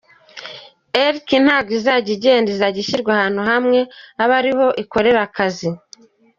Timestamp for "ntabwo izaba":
1.45-2.09